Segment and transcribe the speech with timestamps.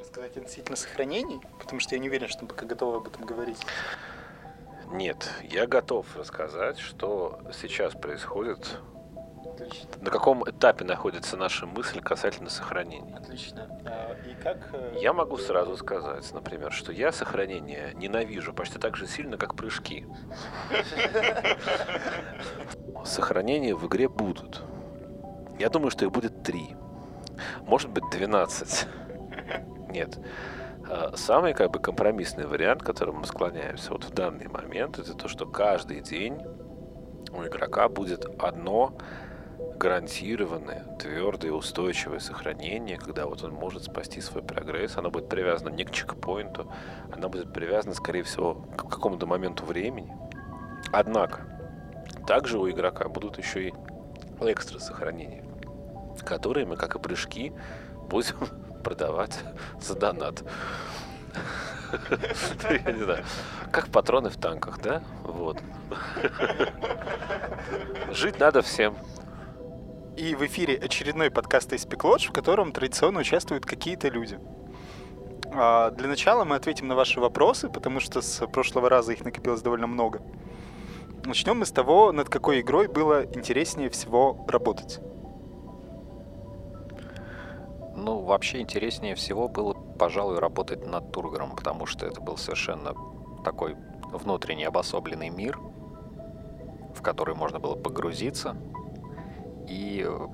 [0.00, 1.40] Рассказать относительно сохранений?
[1.58, 3.60] Потому что я не уверен, что пока готовы об этом говорить.
[4.92, 8.78] Нет, я готов рассказать, что сейчас происходит
[9.56, 9.88] Отлично.
[10.02, 13.16] На каком этапе находится наша мысль касательно сохранения?
[13.16, 13.66] Отлично.
[13.86, 14.58] А, и как...
[14.74, 19.54] э, Я могу сразу сказать, например, что я сохранение ненавижу почти так же сильно, как
[19.54, 20.06] прыжки.
[23.04, 24.62] Сохранения в игре будут.
[25.58, 26.76] Я думаю, что их будет три.
[27.62, 28.86] Может быть, 12.
[29.96, 30.18] Нет.
[30.90, 35.14] А, Самый как бы компромиссный вариант, к которому мы склоняемся вот в данный момент, это
[35.14, 36.38] то, что каждый день
[37.32, 38.92] у игрока будет одно
[39.78, 44.98] гарантированное, твердое, устойчивое сохранение, когда вот он может спасти свой прогресс.
[44.98, 46.70] Оно будет привязано не к чекпоинту,
[47.10, 50.14] оно будет привязано, скорее всего, к какому-то моменту времени.
[50.92, 51.40] Однако,
[52.26, 53.74] также у игрока будут еще и
[54.42, 55.42] экстра сохранения,
[56.22, 57.54] которые мы, как и прыжки,
[58.10, 58.36] будем
[58.86, 59.40] продавать
[59.80, 60.44] за донат.
[62.70, 63.24] Я не знаю.
[63.72, 65.02] Как патроны в танках, да?
[65.24, 65.58] Вот.
[68.12, 68.96] Жить надо всем.
[70.16, 74.38] И в эфире очередной подкаст из Лодж, в котором традиционно участвуют какие-то люди.
[75.52, 79.62] А, Для начала мы ответим на ваши вопросы, потому что с прошлого раза их накопилось
[79.62, 80.22] довольно много.
[81.24, 85.00] Начнем мы с того, над какой игрой было интереснее всего работать.
[88.06, 92.94] Ну, вообще интереснее всего было, пожалуй, работать над Тургором, потому что это был совершенно
[93.44, 93.74] такой
[94.12, 95.58] внутренний обособленный мир,
[96.94, 98.56] в который можно было погрузиться.
[99.66, 100.26] И э,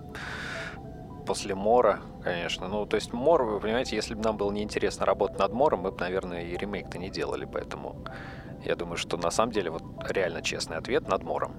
[1.27, 5.39] после Мора, конечно, ну, то есть Мор, вы понимаете, если бы нам было неинтересно работать
[5.39, 8.05] над Мором, мы бы, наверное, и ремейк-то не делали, поэтому
[8.67, 11.55] я думаю, что на самом деле вот реально честный ответ над Мором.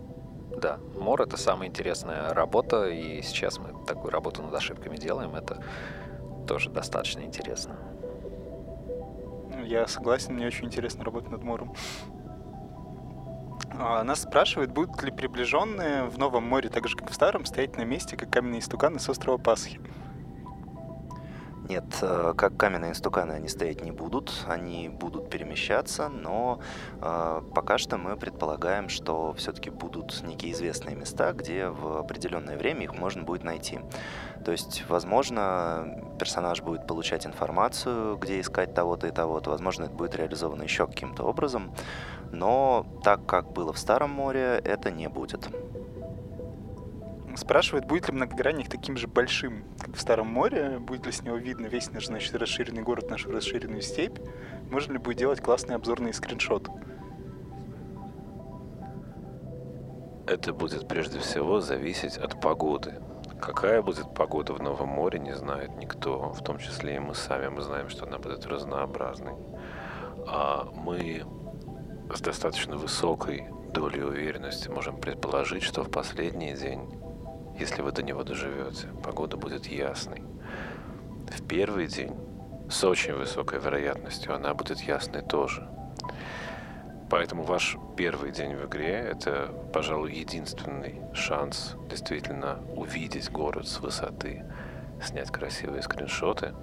[0.62, 5.64] Да, Мор— это самая интересная работа, и сейчас мы такую работу над ошибками делаем, это
[6.46, 7.76] тоже достаточно интересно.
[9.50, 11.74] Ну, Я согласен, мне очень интересно работать над Мором.
[13.72, 17.78] А, Нас спрашивают, будут ли приближенные в Новом море, так же как в Старом, стоять
[17.78, 19.80] на месте, как каменные истуканы с острова Пасхи.
[21.70, 26.60] Нет, э, как каменные истуканы они стоять не будут, они будут перемещаться, но
[27.02, 32.84] э, пока что мы предполагаем, что все-таки будут некие известные места, где в определенное время
[32.84, 33.80] их можно будет найти.
[34.44, 40.16] То есть, возможно, персонаж будет получать информацию, где искать того-то и того-то, возможно, это будет
[40.16, 41.74] реализовано еще каким-то образом,
[42.34, 45.48] но так как было в Старом море, это не будет.
[47.36, 51.36] Спрашивают, будет ли многогранник таким же большим, как в Старом море, будет ли с него
[51.36, 54.20] видно весь наш, значит, расширенный город, нашу расширенную степь,
[54.70, 56.72] можно ли будет делать классные обзорные скриншоты.
[60.28, 63.02] Это будет прежде всего зависеть от погоды.
[63.42, 67.48] Какая будет погода в Новом море, не знает никто, в том числе и мы сами.
[67.48, 69.34] Мы знаем, что она будет разнообразной.
[70.26, 71.26] А мы
[72.14, 76.90] с достаточно высокой долей уверенности можем предположить, что в последний день,
[77.60, 80.24] если вы до него доживете, погода будет ясной.
[81.30, 82.16] В первый день
[82.70, 85.68] с очень высокой вероятностью она будет ясной тоже.
[87.10, 94.44] Поэтому ваш первый день в игре— это, пожалуй, единственный шанс действительно увидеть город с высоты,
[95.00, 96.54] снять красивые скриншоты.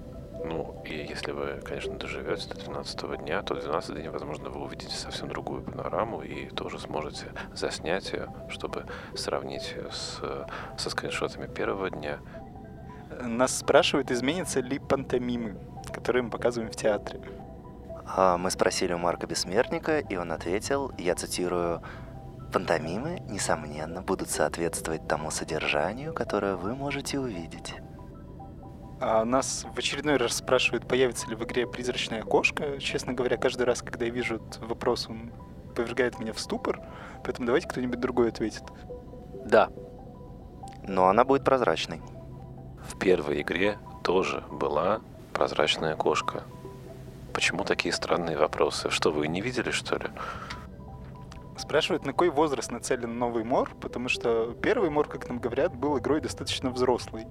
[0.45, 4.95] Ну, и если вы, конечно, доживете до 12 дня, то 12 день, возможно, вы увидите
[4.95, 10.21] совсем другую панораму и тоже сможете заснять ее, чтобы сравнить ее с,
[10.79, 12.19] со скриншотами первого дня.
[13.21, 15.59] Нас спрашивают, изменятся ли пантомимы,
[15.93, 17.21] которые мы показываем в театре.
[18.07, 21.83] А Мы спросили у Марка Бессмертника, и он ответил, я цитирую,
[22.53, 27.75] «Пантомимы, несомненно, будут соответствовать тому содержанию, которое вы можете увидеть».
[29.01, 32.79] А нас в очередной раз спрашивают, появится ли в игре призрачная кошка.
[32.79, 35.33] Честно говоря, каждый раз, когда я вижу этот вопрос, он
[35.75, 36.81] повергает меня в ступор.
[37.25, 38.63] Поэтому давайте кто-нибудь другой ответит.
[39.47, 39.71] Да,
[40.87, 42.03] Но она будет прозрачной.
[42.87, 45.01] В первой игре тоже была
[45.33, 46.43] прозрачная кошка.
[47.33, 48.91] Почему такие странные вопросы?
[48.91, 50.09] Что, вы не видели, что ли?
[51.57, 55.99] Спрашивают, на какой возраст нацелен новый мор, потому что первый мор, как нам говорят, был
[55.99, 57.27] игрой достаточно взрослой.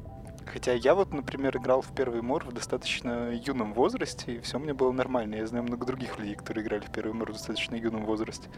[0.52, 4.74] Хотя я вот, например, играл в первый мор в достаточно юном возрасте, и все мне
[4.74, 5.36] было нормально.
[5.36, 8.50] Я знаю много других людей, которые играли в первый мор в достаточно юном возрасте.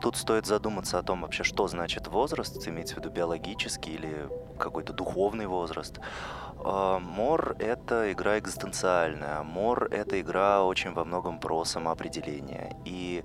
[0.00, 4.28] Тут стоит задуматься о том вообще, что значит возраст, имеется в виду биологический или
[4.58, 6.00] какой-то духовный возраст.
[6.64, 9.44] А, Мор— это игра экзистенциальная.
[9.44, 12.76] Мор— это игра очень во многом про самоопределение.
[12.84, 13.22] И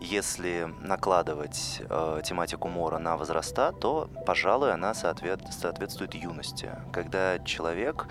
[0.00, 6.70] если накладывать э, тематику Мора на возраста, то, пожалуй, она соответ- соответствует юности.
[6.92, 8.06] Когда человек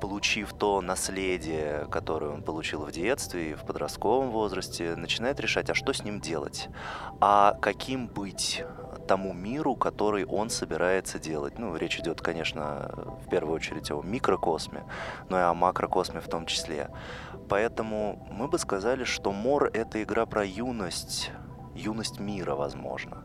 [0.00, 5.74] получив то наследие, которое он получил в детстве и в подростковом возрасте, начинает решать, а
[5.74, 6.68] что с ним делать,
[7.20, 8.64] а каким быть
[9.10, 11.58] тому миру, который он собирается делать.
[11.58, 12.92] Ну, речь идет, конечно,
[13.26, 14.84] в первую очередь о микрокосме,
[15.28, 16.90] но и о макрокосме в том числе.
[17.50, 21.32] Поэтому мы бы сказали, что Мор— это игра про юность,
[21.74, 23.24] юность мира, возможно.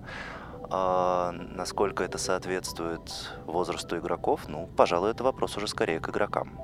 [0.72, 6.60] А насколько это соответствует возрасту игроков, ну, пожалуй, это вопрос уже скорее к игрокам.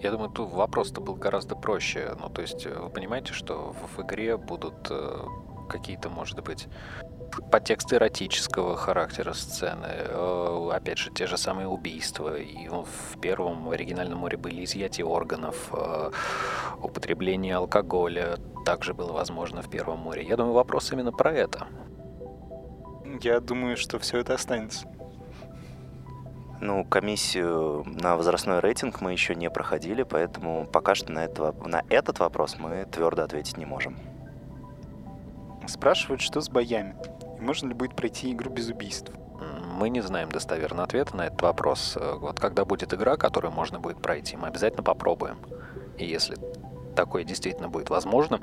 [0.00, 2.16] Я думаю, тут вопрос-то был гораздо проще.
[2.18, 5.18] Ну, то есть, вы понимаете, что в игре будут э,
[5.68, 6.68] какие-то, может быть,
[7.50, 12.36] подтексты эротического характера сцены, э, опять же, те же самые убийства.
[12.36, 16.10] И в первом оригинальном море были изъятия органов, э,
[16.80, 20.24] употребление алкоголя также было возможно в первом море.
[20.24, 21.66] Я думаю, вопрос именно про это.
[23.20, 24.86] Я думаю, что все это останется.
[26.60, 31.82] Ну, комиссию на возрастной рейтинг мы еще не проходили, поэтому пока что на, этого, на
[31.88, 33.96] этот вопрос мы твердо ответить не можем.
[35.66, 36.94] Спрашивают, что с боями.
[37.42, 39.10] И можно ли будет пройти игру без убийств?
[39.76, 41.98] Мы не знаем достоверного ответа на этот вопрос.
[42.00, 45.38] Вот когда будет игра, которую можно будет пройти, мы обязательно попробуем.
[45.98, 46.36] И если
[46.94, 48.42] такое действительно будет возможным,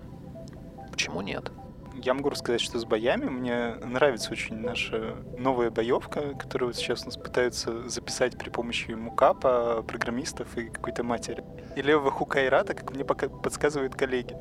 [0.92, 1.50] почему нет?
[1.94, 7.06] Я могу рассказать, что с боями мне нравится очень наша новая боевка, которую сейчас у
[7.06, 11.42] нас пытаются записать при помощи мукапа, программистов и какой-то матери.
[11.78, 14.38] И левого хукайрата, как мне пока подсказывают коллеги.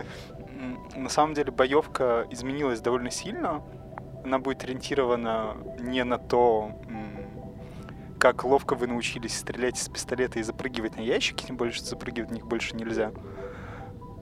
[0.97, 3.63] На самом деле боевка изменилась довольно сильно.
[4.29, 6.73] Она будет ориентирована не на то,
[8.21, 12.31] как ловко вы научились стрелять из пистолета и запрыгивать на ящики, тем более, что запрыгивать
[12.31, 13.11] на них больше нельзя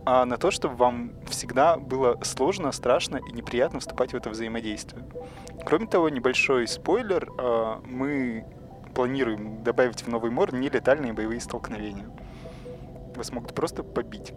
[0.09, 5.05] а на то, чтобы вам всегда было сложно, страшно и неприятно вступать в это взаимодействие.
[5.65, 8.47] Кроме того, небольшой спойлер, а, мы
[8.95, 12.09] планируем добавить в новый мор нелетальные боевые столкновения.
[13.17, 14.33] Вас могут просто побить.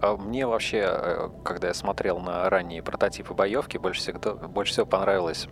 [0.00, 4.86] А мне вообще, э, когда я смотрел на ранние прототипы боевки, больше всего, больше всего
[4.86, 5.48] понравилась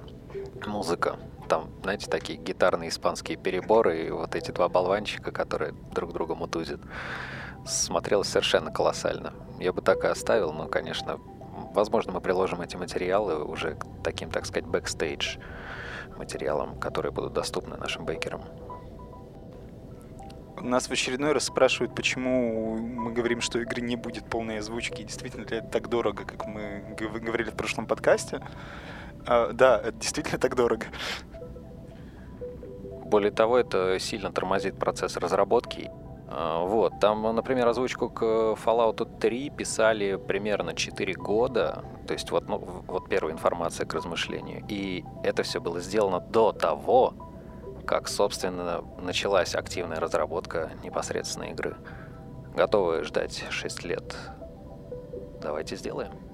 [0.67, 1.17] музыка.
[1.49, 6.81] Там, знаете, такие гитарные испанские переборы и вот эти два болванчика, которые друг друга мутузят
[7.67, 9.33] смотрелось совершенно колоссально.
[9.59, 11.19] Я бы так и оставил, но, конечно,
[11.75, 15.39] возможно, мы приложим эти материалы уже к таким, так сказать, бэкстейдж
[16.17, 18.43] материалам, которые будут доступны нашим backer ам.
[20.63, 25.03] Нас в очередной раз спрашивают, почему мы говорим, что игры не будет полной озвучки.
[25.03, 28.41] Действительно ли это так дорого, как мы говорили в прошлом подкасте?
[29.27, 30.87] А, да, это действительно так дорого.
[33.05, 35.91] Более того, это сильно тормозит процесс разработки.
[36.31, 42.49] А, вот, там, например, озвучку к Fallout 3 писали примерно 4 года, то есть вот,
[42.49, 44.63] ну, вот первая информация к размышлению.
[44.69, 47.15] И это все было сделано до того,
[47.89, 51.75] как, собственно, началась активная разработка непосредственно игры.
[52.55, 54.15] Готовы ждать 6 лет?
[55.41, 56.28] Давайте сделаем.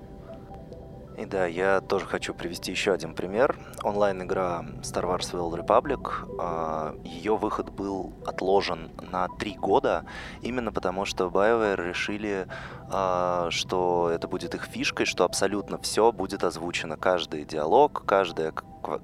[1.16, 3.56] И да, я тоже хочу привести еще один пример.
[3.82, 6.10] Онлайн-игра Star Wars The Old Republic.
[6.40, 10.04] А, Ее выход был отложен на три года,
[10.42, 12.48] именно потому что BioWare решили,
[12.90, 16.96] а, что это будет их фишкой, что абсолютно все будет озвучено.
[16.96, 18.52] Каждый диалог, каждое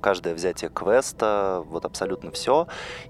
[0.00, 2.66] каждое взятие квеста, вот абсолютно все.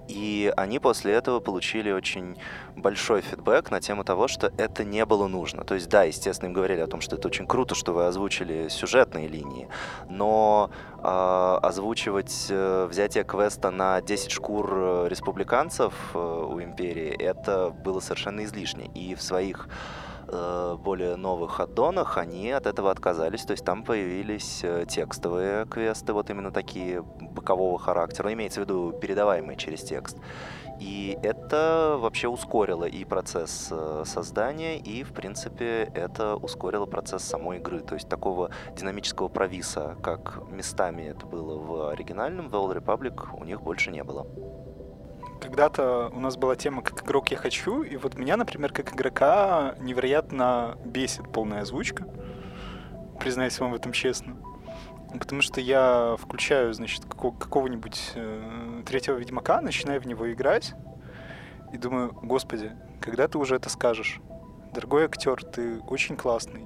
[0.08, 2.36] И они после этого получили очень
[2.76, 5.64] большой фидбэк на тему того, что это не было нужно.
[5.64, 8.68] То есть, да, естественно, им говорили о том, что это очень круто, что вы озвучили
[8.90, 9.68] сюжетные линии,
[10.08, 17.70] но э, озвучивать э, взятие квеста на 10 шкур э, республиканцев э, у Империи, это
[17.70, 18.86] было совершенно излишне.
[18.94, 19.68] И в своих
[20.32, 26.12] Э, более новых аддонах они от этого отказались, то есть там появились э, текстовые квесты,
[26.12, 30.18] вот именно такие бокового характера, имеется в виду передаваемые через текст.
[30.80, 37.58] И это вообще ускорило и процесс э, создания, и, в принципе, это ускорило процесс самой
[37.58, 37.80] игры.
[37.80, 43.44] То есть такого динамического провиса, как местами это было в оригинальном The Old Republic, у
[43.44, 44.26] них больше не было
[45.40, 49.74] когда-то у нас была тема «Как игрок я хочу», и вот меня, например, как игрока
[49.80, 52.06] невероятно бесит полная озвучка.
[53.18, 54.36] Признаюсь вам в этом честно.
[55.18, 60.74] Потому что я включаю, значит, какого-нибудь э, третьего Ведьмака, начинаю в него играть,
[61.72, 64.20] и думаю, господи, когда ты уже это скажешь?
[64.72, 66.64] Дорогой актер, ты очень классный.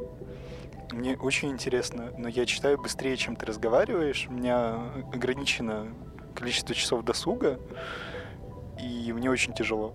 [0.93, 4.27] Мне очень интересно, но я читаю быстрее, чем ты разговариваешь.
[4.29, 5.89] У меня ограничено
[6.35, 7.59] количество часов досуга
[8.79, 9.95] и мне очень тяжело.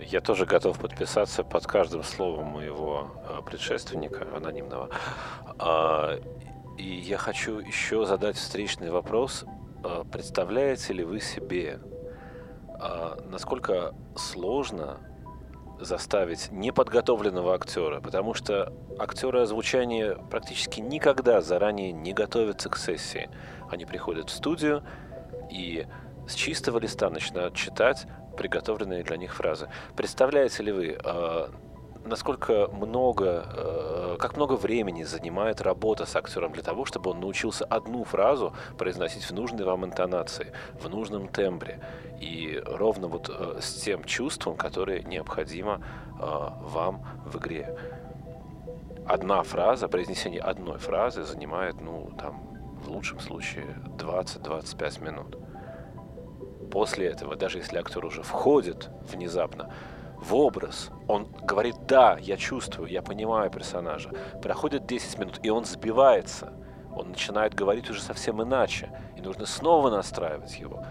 [0.00, 4.90] Я тоже готов подписаться под каждым словом моего э, предшественника анонимного.
[6.76, 9.44] И я хочу еще задать встречный вопрос.
[9.82, 11.80] А, представляете ли вы себе
[12.80, 14.98] А насколько сложно
[15.80, 23.28] заставить неподготовленного актера, потому что актеры озвучания практически никогда заранее не готовятся к сессии.
[23.70, 24.82] Они приходят в студию
[25.50, 25.86] и
[26.28, 29.68] с чистого листа начинают читать приготовленные для них фразы.
[29.96, 31.50] Представляете ли вы, а,
[32.04, 37.64] насколько много, э, как много времени занимает работа с актером для того, чтобы он научился
[37.64, 41.80] одну фразу произносить в нужной вам интонации, в нужном тембре
[42.20, 47.76] и ровно вот э, с тем чувством, которое необходимо э, вам в игре.
[49.06, 52.40] Одна фраза, произнесение одной фразы занимает, ну, там,
[52.82, 53.66] в лучшем случае
[53.98, 55.38] 20-25 минут.
[56.70, 59.70] После этого, даже если актер уже входит внезапно
[60.24, 60.90] в образ.
[61.06, 64.10] Он говорит, да, я чувствую, я понимаю персонажа.
[64.42, 66.52] Проходит 10 минут, и он сбивается.
[66.96, 68.90] Он начинает говорить уже совсем иначе.
[69.16, 70.84] И нужно снова настраивать его.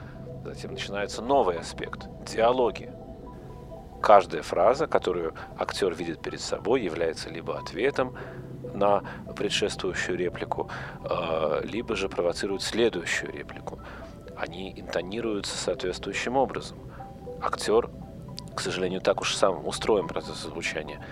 [0.45, 2.91] Затем начинается новый аспект– диалоги.
[4.01, 8.15] Каждая фраза, которую актер видит перед собой, является либо ответом
[8.73, 9.03] на
[9.35, 10.69] предшествующую реплику,
[11.03, 13.79] а, либо же провоцирует следующую реплику.
[14.35, 16.77] Они интонируются соответствующим образом.
[17.41, 17.89] Актер
[18.55, 21.03] к сожалению, так уж сам устроен процесс звучания,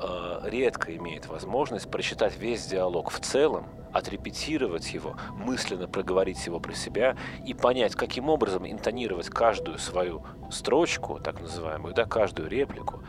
[0.00, 6.74] э, редко имеет возможность прочитать весь диалог в целом, отрепетировать его, мысленно проговорить его про
[6.74, 13.04] себя и понять, каким образом интонировать каждую свою строчку, так называемую, да, каждую реплику,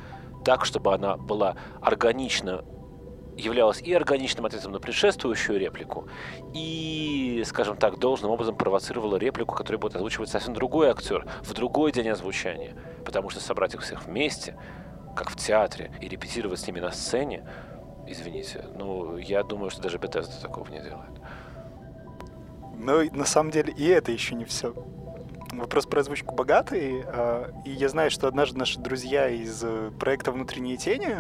[0.46, 2.64] так, чтобы она была органично
[3.36, 6.08] являлась и органичным ответом на предшествующую реплику,
[6.54, 11.92] и, скажем так, должным образом провоцировала реплику, которую будет озвучивать совсем другой актер в другой
[11.92, 12.76] день озвучания.
[13.06, 14.58] Потому что собрать их всех вместе,
[15.16, 17.48] как в театре, и репетировать с ними на сцене,
[18.08, 21.22] извините, ну, я думаю, что даже Bethesda такого не делает.
[22.78, 24.74] Но на самом деле и это еще не все.
[25.54, 30.34] Вопрос про озвучку богатый, а, и я знаю, что однажды наши друзья из э, проекта
[30.34, 31.16] «Внутренние тени»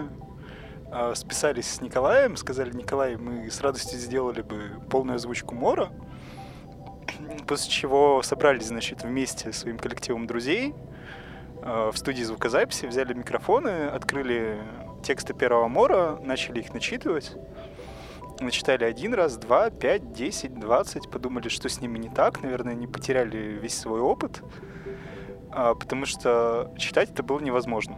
[0.97, 5.91] А, списались с Николаем, сказали, Николай, мы с радостью сделали бы полную озвучку Мора,
[7.47, 10.73] после чего собрались, значит, вместе своим коллективом друзей
[11.65, 14.59] в студии звукозаписи, взяли микрофоны, открыли
[15.03, 17.33] тексты первого Мора, начали их начитывать.
[18.39, 22.85] Начитали один раз, два, пять, десять, двадцать, подумали, что с ними не так, наверное, они
[22.85, 24.41] потеряли весь свой опыт,
[25.51, 27.97] а, потому что читать это было невозможно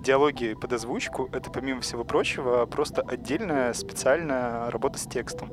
[0.00, 5.50] диалоги под озвучку— это, помимо всего прочего, просто отдельная специальная работа с текстом.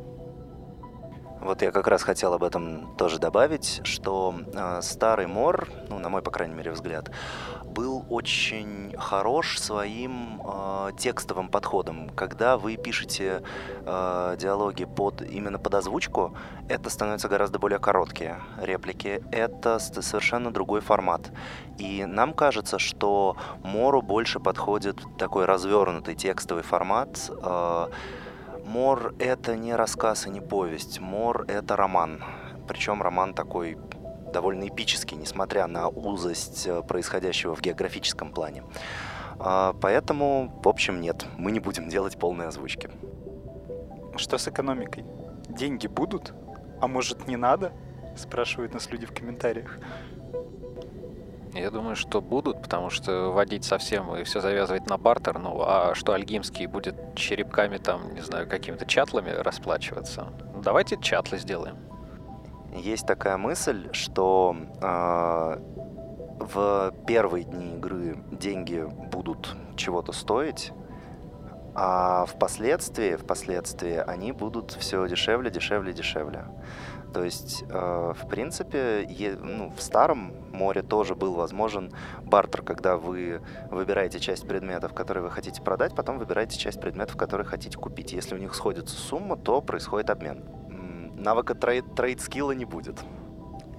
[1.45, 6.09] Вот я как раз хотел об этом тоже добавить, что э, старый Мор, ну, на
[6.09, 7.11] мой, по крайней мере, взгляд,
[7.63, 12.09] был очень хорош своим э, текстовым подходом.
[12.09, 13.43] Когда вы пишете
[13.85, 16.35] э, диалоги под, именно под озвучку,
[16.67, 19.21] это становится гораздо более короткие реплики.
[19.31, 21.31] Это совершенно другой формат.
[21.77, 27.29] И нам кажется, что Мору больше подходит такой развернутый текстовый формат.
[27.43, 27.89] Э,
[28.65, 30.99] Мор— это не рассказ и не повесть.
[30.99, 32.23] Мор— это роман.
[32.67, 33.77] Причем роман такой
[34.33, 38.63] довольно эпический, несмотря на узость э, происходящего в географическом плане.
[39.39, 42.89] А, поэтому, в общем, нет, мы не будем делать полной озвучки.
[44.17, 45.05] Что с экономикой?
[45.47, 46.33] Деньги будут?
[46.81, 47.71] А может, не надо?
[48.17, 49.79] Спрашивают нас люди в комментариях.
[51.55, 55.95] Я думаю, что будут, потому что вводить совсем и все завязывать на бартер, ну а
[55.95, 60.27] что Альгимский будет черепками там, не знаю, какими-то чатлами расплачиваться?
[60.61, 61.77] Давайте чатлы сделаем.
[62.75, 65.59] Есть такая мысль, что э,
[66.39, 70.73] в первые дни игры деньги будут чего-то стоить,
[71.75, 76.45] а впоследствии, впоследствии они будут все дешевле, дешевле, дешевле.
[77.13, 82.97] То есть, э, в принципе, е, ну, в старом море тоже был возможен бартер, когда
[82.97, 83.41] вы
[83.71, 88.13] выбираете часть предметов, которые вы хотите продать, потом выбираете часть предметов, которые хотите купить.
[88.13, 90.43] Если у них сходится сумма, то происходит обмен.
[91.17, 92.99] Навыка trade, trade skill а не будет.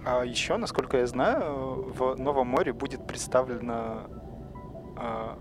[0.06, 4.04] А еще, насколько я знаю, в новом Море будет представлена
[4.96, 5.36] э,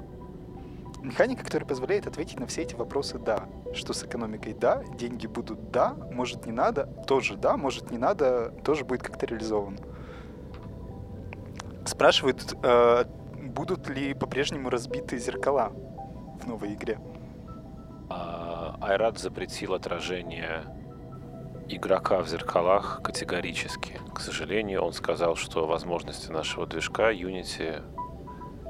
[1.05, 3.47] механика, которая позволяет ответить на все эти вопросы «да».
[3.73, 8.51] Что с экономикой «да», деньги будут «да», может не надо, тоже «да», может не надо,
[8.63, 9.77] тоже будет как-то реализован.
[11.85, 13.05] Спрашивают, э,
[13.43, 15.71] будут ли по-прежнему разбиты зеркала
[16.41, 16.99] в новой игре.
[18.09, 20.63] А, Айрат запретил отражение
[21.67, 23.99] игрока в зеркалах категорически.
[24.13, 27.81] К сожалению, он сказал, что возможности нашего движка Unity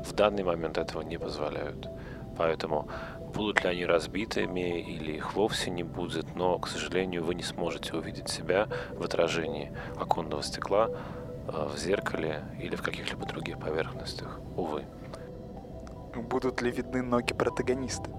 [0.04, 1.90] в данный момент этого не позволяют.
[2.38, 2.88] Поэтому
[3.34, 7.96] будут ли они разбитыми или их вовсе не будет, но, к сожалению, вы не сможете
[7.96, 14.40] увидеть себя в отражении оконного стекла э, в зеркале или в каких-либо других поверхностях.
[14.56, 14.84] Увы.
[16.16, 18.10] Будут ли видны ноги протагониста?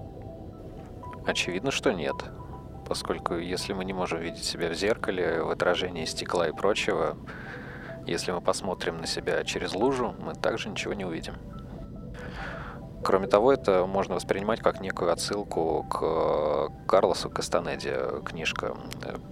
[1.25, 2.15] Очевидно, что нет.
[2.87, 7.17] Поскольку если мы не можем видеть себя в зеркале, в отражении стекла и прочего,
[8.05, 11.35] если мы посмотрим на себя через лужу, мы также ничего не увидим.
[13.03, 18.75] Кроме того, это можно воспринимать как некую отсылку к Карлосу Кастанеде, книжка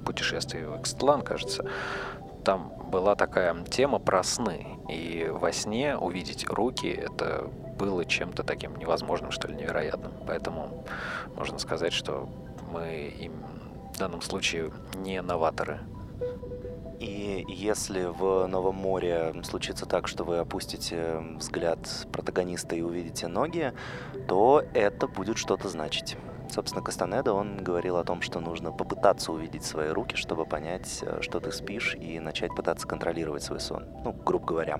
[0.06, 1.66] «Путешествие в Экстлан», кажется.
[2.44, 8.76] Там была такая тема про сны, и во сне увидеть руки— это было чем-то таким
[8.78, 10.14] невозможным, что ли, невероятным.
[10.28, 10.86] Поэтому
[11.36, 12.30] можно сказать, что
[12.72, 13.34] мы им
[13.94, 15.80] в данном случае не новаторы.
[17.00, 21.80] И если в Новом море случится так, что вы опустите взгляд
[22.12, 23.74] протагониста и увидите ноги,
[24.28, 26.18] то это будет что-то значить.
[26.50, 31.22] Собственно, Кастанеда, он говорил о том, что нужно попытаться увидеть свои руки, чтобы понять, э,
[31.22, 33.86] что ты спишь, и начать пытаться контролировать свой сон.
[34.04, 34.80] Ну, грубо говоря.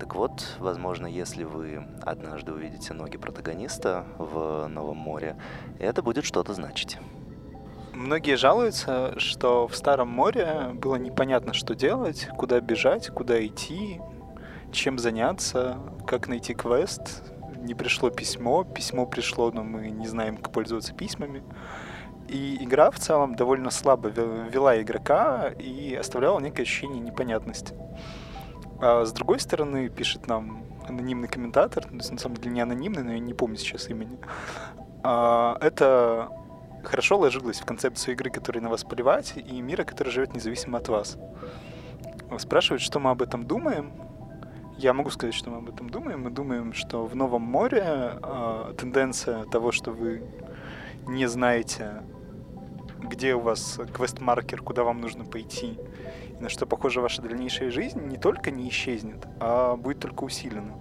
[0.00, 5.36] Так вот, возможно, если вы однажды увидите ноги протагониста в Новом море,
[5.78, 6.96] это будет что-то значить.
[8.00, 14.00] Многие жалуются, что в Старом море было непонятно, что делать, куда бежать, куда идти,
[14.72, 15.76] чем заняться,
[16.06, 17.22] как найти квест.
[17.58, 21.42] Не пришло письмо, письмо пришло, но мы не знаем, как пользоваться письмами.
[22.26, 27.74] И игра в целом довольно слабо вела игрока и оставляла некое ощущение непонятности.
[28.80, 33.18] А с другой стороны, пишет нам анонимный комментатор, на самом деле не анонимный, но я
[33.18, 34.18] не помню сейчас имени.
[35.02, 36.30] А, это
[36.84, 40.88] хорошо ложилось в концепцию игры, которая на вас плевать, и мира, который живет независимо от
[40.88, 41.18] вас.
[42.38, 43.92] Спрашивают, что мы об этом думаем.
[44.78, 46.22] Я могу сказать, что мы об этом думаем.
[46.22, 50.22] Мы думаем, что в Новом море э, тенденция того, что вы
[51.06, 52.02] не знаете,
[53.02, 55.78] где у вас квест-маркер, куда вам нужно пойти,
[56.38, 60.74] на что похожа ваша дальнейшая жизнь, не только не исчезнет, а будет только усилена.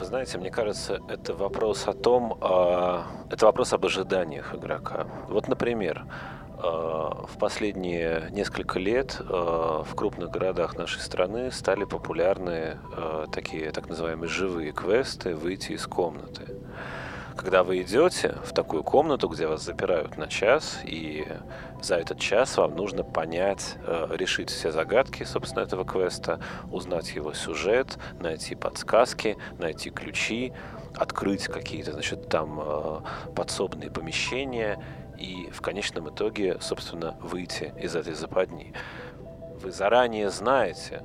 [0.00, 5.06] Вы знаете, мне кажется, это вопрос о том, э, это вопрос об ожиданиях игрока.
[5.28, 12.78] Вот, например, э, в последние несколько лет э, в крупных городах нашей страны стали популярны
[12.96, 16.46] э, такие так называемые живые квесты «Выйти из комнаты».
[17.40, 21.26] Когда вы идете в такую комнату, где вас запирают на час, и
[21.80, 26.38] за этот час вам нужно понять, э, решить все загадки, собственно, этого квеста,
[26.70, 30.52] узнать его сюжет, найти подсказки, найти ключи,
[30.94, 33.00] открыть какие-то, значит, там э,
[33.34, 34.78] подсобные помещения
[35.18, 38.74] и в конечном итоге, собственно, выйти из этой западни.
[39.62, 41.02] Вы заранее знаете,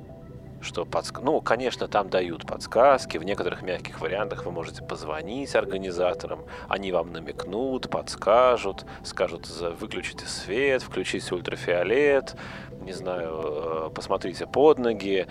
[0.60, 1.20] что подск...
[1.20, 7.12] ну, конечно, там дают подсказки, в некоторых мягких вариантах вы можете позвонить организаторам, они вам
[7.12, 9.48] намекнут, подскажут, скажут,
[9.80, 12.36] выключите свет, включите ультрафиолет,
[12.80, 15.26] не знаю, э, посмотрите под ноги,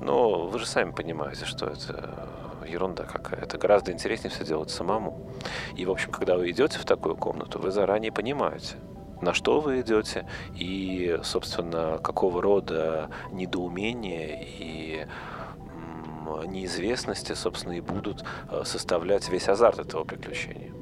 [0.00, 2.28] но вы же сами понимаете, что это
[2.66, 3.58] ерунда какая-то.
[3.58, 5.30] Гораздо интереснее все делать самому.
[5.76, 8.76] И, в общем, когда вы идете в такую комнату, вы заранее понимаете,
[9.20, 15.06] на что вы идете и, собственно, какого рода недоумения и
[16.46, 20.72] неизвестности, собственно, и будут э, составлять весь азарт этого приключения.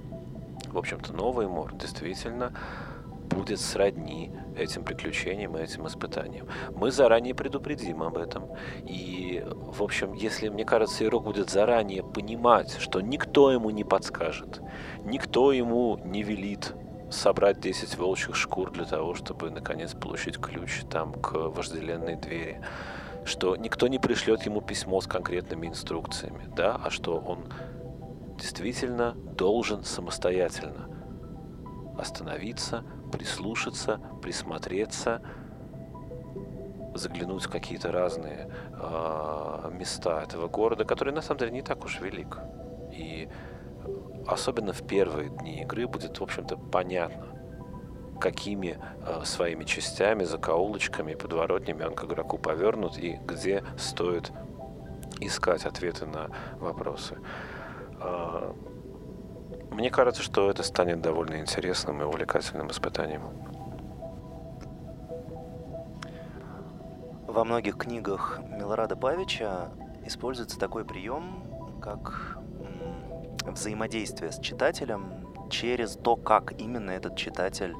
[0.68, 2.53] В общем-то, новый мор действительно
[3.27, 6.46] будет сродни этим приключениям и этим испытаниям.
[6.75, 8.44] Мы заранее предупредим об этом.
[8.85, 14.61] И, в общем, если, мне кажется, игрок будет заранее понимать, что никто ему не подскажет,
[15.05, 16.75] никто ему не велит
[17.10, 22.60] собрать 10 волчьих шкур для того, чтобы наконец получить ключ там к вожделенной двери.
[23.24, 27.52] Что никто не пришлет ему письмо с конкретными инструкциями, да, а что он
[28.38, 30.88] действительно должен самостоятельно
[31.98, 35.22] остановиться, прислушаться, присмотреться,
[36.94, 42.00] заглянуть в какие-то разные э, места этого города, который на самом деле не так уж
[42.00, 42.38] велик.
[42.92, 43.28] И
[44.26, 47.26] особенно в первые дни игры будет, в общем-то, понятно,
[48.20, 54.32] какими э, своими частями, закоулочками, подворотнями он к игроку повернут и где стоит
[55.20, 57.18] искать ответы на вопросы.
[58.00, 58.52] Э,
[59.70, 63.22] мне кажется, что это станет довольно интересным и увлекательным испытанием.
[67.26, 69.68] Во многих книгах Милорада Павича
[70.06, 71.44] используется такой прием,
[71.82, 72.36] как
[73.46, 77.74] взаимодействие с читателем через то, как именно этот читатель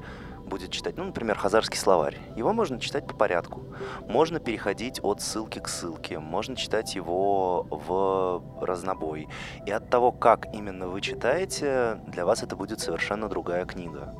[0.47, 0.97] будет читать.
[0.97, 2.17] Ну, например, хазарский словарь.
[2.35, 3.63] Его можно читать по порядку.
[4.07, 6.19] Можно переходить от ссылки к ссылке.
[6.19, 9.27] Можно читать его в разнобой.
[9.65, 14.15] И от того, как именно вы читаете, для вас это будет совершенно другая книга.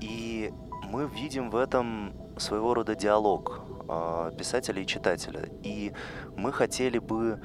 [0.00, 0.52] И
[0.84, 5.48] мы видим в этом своего рода диалог э, писателя и читателя.
[5.62, 5.92] И
[6.36, 7.40] мы хотели бы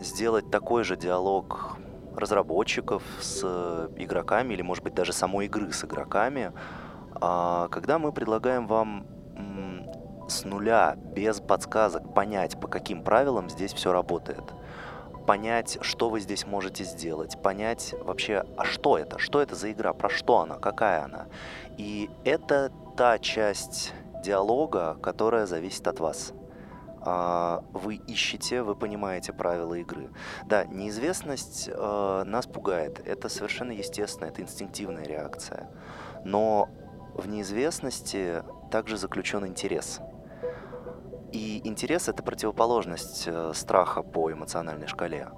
[0.00, 1.76] сделать такой же диалог
[2.16, 3.42] разработчиков с
[3.96, 6.52] игроками или, может быть, даже самой игры с игроками,
[7.14, 9.06] а, когда мы предлагаем вам
[10.28, 14.44] с нуля, без подсказок, понять, по каким правилам здесь все работает.
[15.26, 19.92] Понять, что вы здесь можете сделать, понять вообще, а что это, что это за игра,
[19.92, 21.26] про что она, какая она.
[21.76, 23.92] И это та часть
[24.24, 26.32] диалога, которая зависит от вас.
[27.04, 30.10] А, вы ищете, вы понимаете правила игры.
[30.46, 33.00] Да, неизвестность э, нас пугает.
[33.04, 35.68] Это совершенно естественно, это инстинктивная реакция.
[36.24, 36.68] Но
[37.14, 40.00] в неизвестности также заключен интерес.
[41.32, 45.28] И интерес это противоположность э, страха по эмоциональной шкале,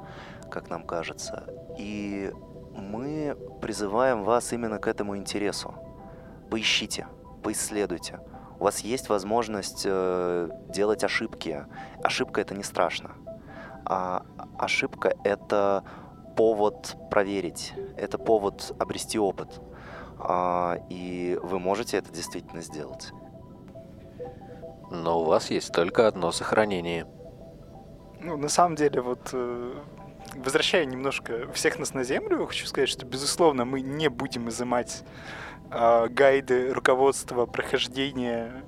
[0.50, 1.44] как нам кажется.
[1.78, 2.30] И
[2.74, 5.74] мы призываем вас именно к этому интересу.
[6.50, 7.06] Поищите,
[7.42, 8.20] поисследуйте.
[8.58, 11.66] У вас есть возможность э, делать ошибки.
[12.02, 13.12] Ошибка это не страшно.
[13.84, 14.24] А
[14.58, 15.84] ошибка это
[16.36, 19.60] повод проверить, это повод обрести опыт.
[20.18, 23.12] А, и вы можете это действительно сделать.
[24.90, 27.06] Но у вас есть только одно сохранение.
[28.20, 29.74] Ну, на самом деле, вот э,
[30.34, 35.02] возвращая немножко всех нас на землю, хочу сказать, что, безусловно, мы не будем изымать
[35.70, 38.64] гайды, руководство, прохождения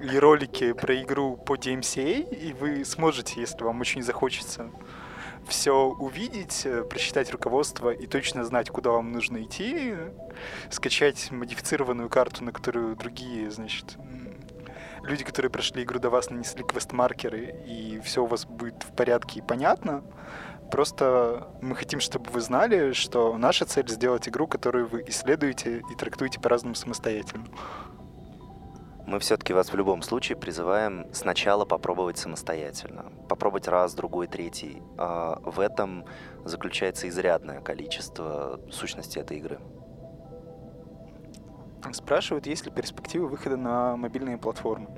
[0.00, 4.70] и ролики про игру по DMCA, и вы сможете, если вам очень захочется,
[5.46, 9.94] все увидеть, э, прочитать руководство и точно знать, куда вам нужно идти,
[10.70, 13.96] скачать модифицированную карту, на которую другие, значит,
[15.02, 19.40] люди, которые прошли игру до вас, нанесли квест-маркеры, и все у вас будет в порядке
[19.40, 20.04] и понятно.
[20.70, 25.94] Просто мы хотим, чтобы вы знали, что наша цель сделать игру, которую вы исследуете и
[25.96, 27.46] трактуете по-разному самостоятельно
[29.10, 33.12] мы все-таки вас в любом случае призываем сначала попробовать самостоятельно.
[33.28, 34.80] Попробовать раз, другой, третий.
[34.96, 36.04] А в этом
[36.44, 39.58] заключается изрядное количество сущности этой игры.
[41.92, 44.88] Спрашивают, есть ли перспективы выхода на мобильные платформы.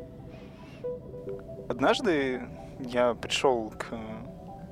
[1.71, 2.43] Однажды
[2.81, 3.87] я пришел к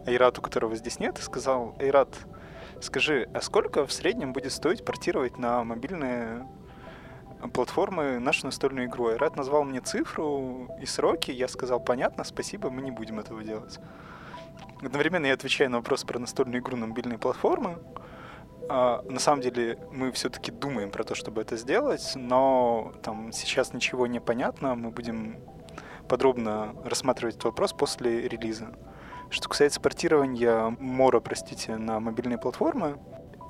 [0.06, 2.16] Айрату, которого здесь нет, и сказал, Айрат,
[2.80, 6.46] скажи, а сколько в среднем будет стоить портировать на мобильные
[7.52, 9.08] платформы нашу настольную игру.
[9.08, 13.78] Айрат назвал мне цифру и сроки, я сказал, понятно, спасибо, мы не будем этого делать.
[14.82, 17.78] Одновременно я отвечаю на вопрос про настольную игру на мобильные платформы.
[18.68, 23.72] А, на самом деле мы все-таки думаем про то, чтобы это сделать, но там сейчас
[23.72, 25.38] ничего не понятно, мы будем
[26.08, 28.74] подробно рассматривать этот вопрос после релиза.
[29.30, 32.98] Что касается портирования Мора, простите, на мобильные платформы,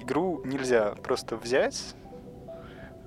[0.01, 1.95] игру нельзя просто взять,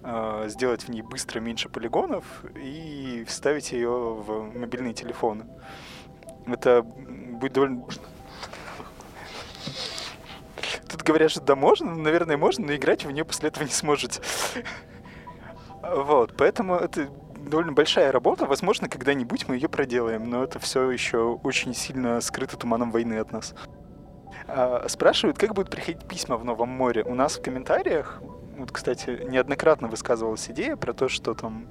[0.03, 5.45] э, сделать в ней быстро меньше полигонов и вставить ее в мобильные телефоны.
[6.47, 7.85] Это будет довольно...
[10.89, 14.21] Тут говорят, что да, можно, наверное, можно, но играть в нее после этого не сможете.
[15.85, 17.09] Вот, поэтому это
[17.49, 18.45] довольно большая работа.
[18.45, 23.31] Возможно, когда-нибудь мы ее проделаем, но это все еще очень сильно скрыто туманом войны от
[23.31, 23.55] нас.
[24.47, 27.03] А, спрашивают, как будут приходить письма в Новом море.
[27.03, 28.21] У нас в комментариях
[28.57, 31.67] вот, кстати, неоднократно высказывалась идея про то, что там,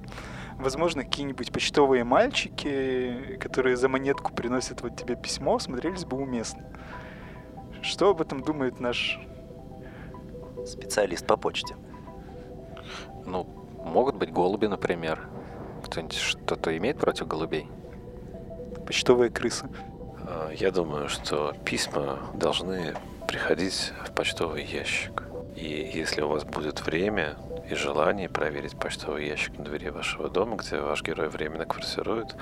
[0.57, 6.65] возможно, какие-нибудь почтовые мальчики, которые за монетку приносят вот тебе письмо, смотрелись бы уместно.
[7.81, 9.19] Что об этом думает наш
[10.65, 11.75] специалист по почте?
[13.25, 13.45] Ну,
[13.83, 15.29] могут быть голуби, например.
[15.93, 17.67] Кто-нибудь что-то имеет против голубей?
[18.87, 19.69] Почтовые крысы.
[20.27, 22.95] А, я думаю, что письма должны
[23.27, 25.21] приходить в почтовый ящик.
[25.55, 27.35] И если у вас будет время
[27.69, 32.35] и желание проверить почтовый ящик на двери вашего дома, где ваш герой временно квартирует,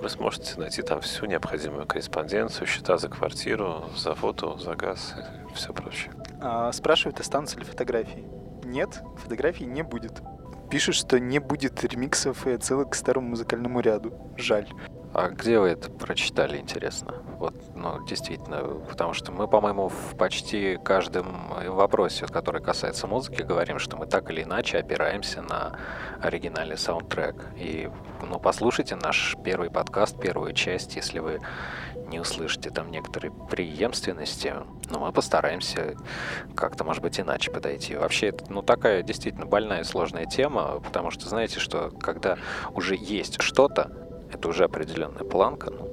[0.00, 5.14] вы сможете найти там всю необходимую корреспонденцию, счета за квартиру, за фото, за газ
[5.50, 6.10] и все прочее.
[6.40, 8.24] А, спрашивают, останутся ли фотографии.
[8.64, 10.22] Нет, фотографий не будет.
[10.70, 14.12] Пишут, что не будет ремиксов и отсылок к старому музыкальному ряду.
[14.36, 14.68] Жаль.
[15.14, 17.14] А где вы это прочитали, интересно?
[17.38, 23.78] Вот, ну, действительно, потому что мы, по-моему, в почти каждом вопросе, который касается музыки, говорим,
[23.78, 25.78] что мы так или иначе опираемся на
[26.20, 27.46] оригинальный саундтрек.
[27.56, 27.88] И,
[28.28, 31.40] ну, послушайте наш первый подкаст, первую часть, если вы
[32.08, 34.54] не услышите там некоторые преемственности,
[34.90, 35.96] но мы постараемся
[36.54, 37.96] как-то, может быть, иначе подойти.
[37.96, 42.38] Вообще, это, ну, такая действительно больная и сложная тема, потому что, знаете, что когда
[42.72, 43.90] уже есть что-то,
[44.32, 45.88] это уже определенная планка, ну,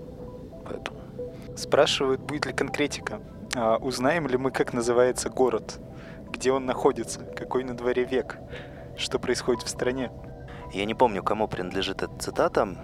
[0.65, 0.99] поэтому.
[1.55, 3.21] Спрашивают, будет ли конкретика.
[3.55, 5.79] А узнаем ли мы, как называется город,
[6.29, 8.37] где он находится, какой на дворе век,
[8.97, 10.11] что происходит в стране.
[10.73, 12.77] Я не помню, кому принадлежит эта цитата,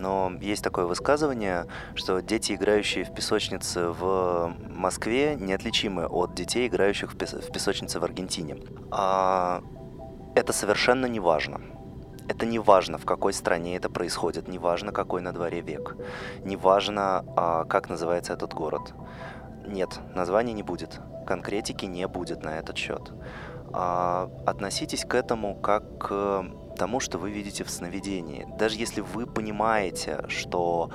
[0.00, 7.12] но есть такое высказывание, что дети, играющие в песочнице в Москве, неотличимы от детей, играющих
[7.12, 8.56] в, пес- в песочнице в Аргентине.
[8.90, 9.62] А
[10.34, 11.60] это совершенно не важно.
[12.26, 15.96] Это не важно, в какой стране это происходит, не важно, какой на дворе век,
[16.42, 18.94] не важно, а, как называется этот город.
[19.66, 23.12] Нет, названия не будет, конкретики не будет на этот счет.
[23.74, 28.46] А, относитесь к этому как к тому, что вы видите в сновидении.
[28.58, 30.90] Даже если вы понимаете, что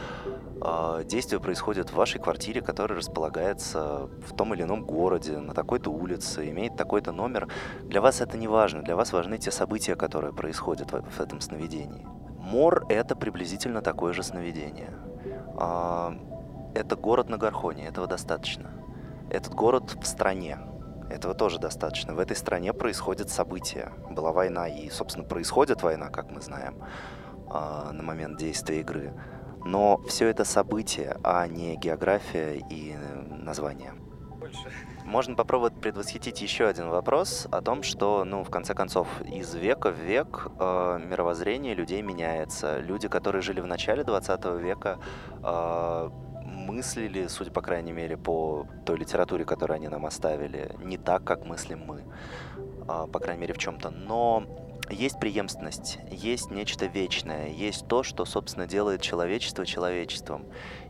[0.61, 5.91] э, действие происходит в вашей квартире, которая располагается в том или ином городе, на такой-то
[5.91, 7.47] улице, имеет такой-то номер,
[7.83, 8.81] для вас это не важно.
[8.81, 12.05] Для вас важны те события, которые происходят в, в этом сновидении.
[12.37, 14.93] Мор— это приблизительно такое же сновидение.
[15.59, 16.11] Э,
[16.75, 18.71] это город на Гархоне, этого достаточно.
[19.29, 20.57] Этот город в стране,
[21.09, 22.13] этого тоже достаточно.
[22.13, 23.91] В этой стране происходят события.
[24.09, 26.75] Была война, и, собственно, происходит война, как мы знаем,
[27.47, 29.13] а, на момент действия игры.
[29.65, 32.95] Но все это события, а не география и
[33.29, 33.93] название.
[35.05, 39.89] Можно попробовать предвосхитить еще один вопрос о том, что, ну, в конце концов, из века
[39.89, 42.79] в век э, мировоззрение людей меняется.
[42.79, 44.99] Люди, которые жили в начале 20 века,
[45.43, 46.09] э,
[46.69, 51.45] мыслили, судя по крайней мере, по той литературе, которую они нам оставили, не так, как
[51.45, 52.03] мыслим мы,
[52.87, 53.89] а, по крайней мере, в чем-то.
[53.89, 54.43] Но
[54.89, 60.45] есть преемственность, есть нечто вечное, есть то, что, собственно, делает человечество человечеством.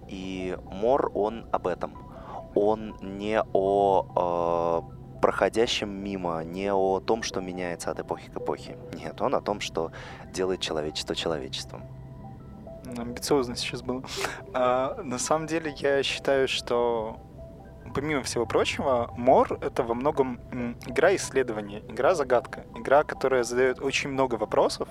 [0.07, 1.97] И Мор, он об этом.
[2.55, 8.77] Он не о э, проходящем мимо, не о том, что меняется от эпохи к эпохе.
[8.93, 9.91] Нет, он о том, что
[10.33, 11.83] делает человечество человечеством
[12.97, 14.03] амбициозно сейчас было.
[14.53, 17.19] А, на самом деле я считаю, что
[17.93, 20.39] помимо всего прочего, Мор— это во многом
[20.85, 24.89] игра исследования, игра-загадка, игра, которая задает очень много вопросов,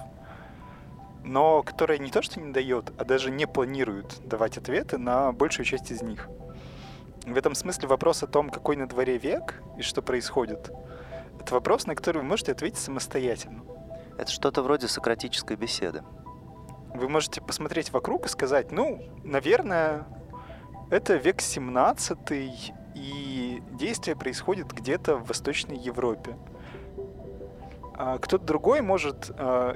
[1.24, 5.66] но которая не то что не дает, а даже не планирует давать ответы на большую
[5.66, 6.28] часть из них.
[7.26, 10.70] В этом смысле вопрос о том, какой на дворе век и что происходит,
[11.40, 13.62] это вопрос, на который вы можете ответить самостоятельно.
[14.16, 16.02] Это что-то вроде сократической беседы.
[16.98, 20.04] Вы можете посмотреть вокруг и сказать, ну, наверное,
[20.90, 22.18] это век 17
[22.96, 26.36] и действие происходит где-то в Восточной Европе.
[27.94, 29.74] А кто-то другой может, а,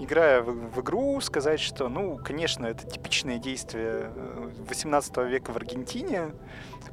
[0.00, 4.10] играя в, игру, сказать, что, ну, конечно, это типичное действие
[4.68, 6.32] 18 э, века в Аргентине,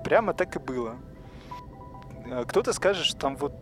[0.04, 0.98] прямо так и было.
[2.30, 3.54] А кто-то скажет, что там вот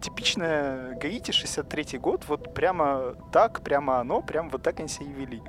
[0.00, 5.12] типичное Гаити, 63-й год, вот прямо так, прямо оно, прямо вот так они себя и
[5.12, 5.42] вели.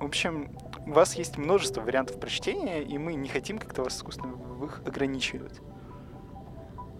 [0.00, 0.50] В общем,
[0.86, 4.82] у вас есть множество вариантов прочтения, и мы не хотим как-то вас искусственно в их
[4.86, 5.60] ограничивать.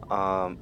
[0.09, 0.57] А,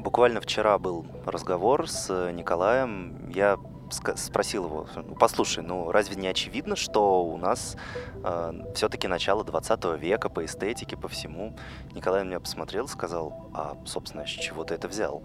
[0.00, 3.30] буквально вчера был разговор с Николаем.
[3.30, 3.58] Я
[3.90, 7.76] спросил его, «Ну, послушай, ну разве не очевидно, что у нас
[8.22, 11.56] э, все-таки начало 20 века по эстетике, по всему?
[11.94, 15.22] Николай меня посмотрел сказал, а, собственно, с чего ты это взял?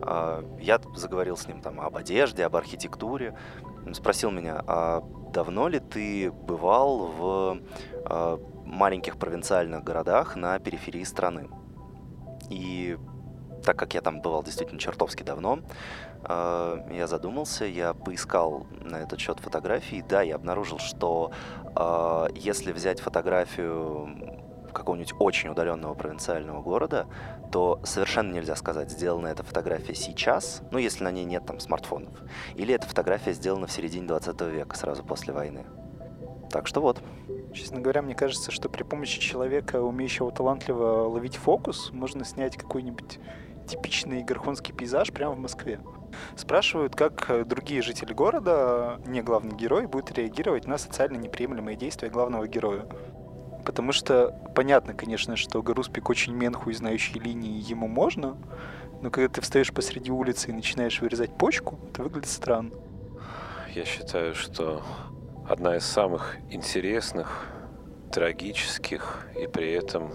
[0.00, 3.36] Э, я заговорил с ним там об одежде, об архитектуре.
[3.92, 7.58] Спросил меня, а давно ли ты бывал в
[7.92, 11.48] э, маленьких провинциальных городах на периферии страны?
[12.50, 12.98] И
[13.64, 15.60] так как я там бывал действительно чертовски давно,
[16.28, 20.04] я задумался, я поискал на этот счет фотографии.
[20.08, 21.32] Да, я обнаружил, что
[21.74, 24.40] э, если взять фотографию
[24.72, 27.06] какого-нибудь очень удаленного провинциального города,
[27.50, 32.12] то совершенно нельзя сказать, сделана эта фотография сейчас, ну, если на ней нет там смартфонов,
[32.54, 35.64] или эта фотография сделана в середине 20 века, сразу после войны.
[36.50, 37.00] Так что вот.
[37.52, 43.18] Честно говоря, мне кажется, что при помощи человека, умеющего талантливо ловить фокус, можно снять какой-нибудь
[43.66, 45.80] типичный гархонский пейзаж прямо в Москве.
[46.36, 52.08] Спрашивают, как э, другие жители города, не главный герой, будут реагировать на социально неприемлемые действия
[52.08, 52.86] главного героя.
[53.64, 58.36] Потому что понятно, конечно, что Гаруспик очень менху и знающий линии ему можно,
[59.02, 62.72] но когда ты встаешь посреди улицы и начинаешь вырезать почку, это выглядит странно.
[63.74, 64.82] Я считаю, что
[65.48, 67.46] одна из самых интересных,
[68.12, 70.10] трагических и при этом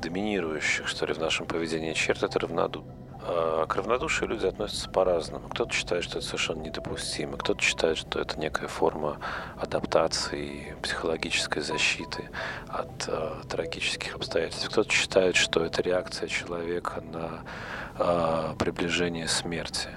[0.00, 2.97] доминирующих, что ли, в нашем поведении черт— это равнодушие.
[3.30, 5.48] А к равнодушию люди относятся по-разному.
[5.48, 9.18] Кто-то считает, что это совершенно недопустимо, кто-то считает, что это некая форма
[9.58, 12.30] адаптации, психологической защиты
[12.68, 14.70] от э, трагических обстоятельств.
[14.70, 17.42] Кто-то считает, что это реакция человека на
[17.98, 19.90] э, приближение смерти.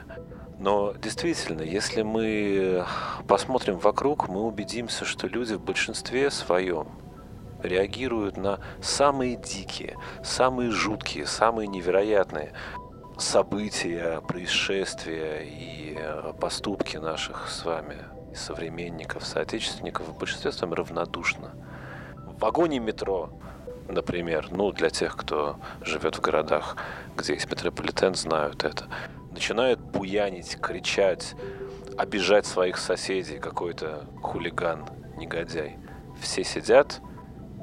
[0.60, 2.86] Но действительно, если мы
[3.30, 6.90] посмотрим вокруг, мы убедимся, что люди в большинстве своем
[7.64, 12.54] реагируют на самые дикие, самые жуткие, самые невероятные
[13.22, 17.98] события, происшествия и э, поступки наших с вами
[18.34, 21.52] современников, соотечественников в большинстве своем равнодушно.
[22.16, 23.30] В вагоне метро,
[23.88, 26.76] например, ну, для тех, кто живет в городах,
[27.16, 28.86] где есть метрополитен, знают это,
[29.32, 31.36] начинают буянить, кричать,
[31.98, 35.78] обижать своих соседей, какой-то хулиган, негодяй.
[36.20, 37.02] Все сидят,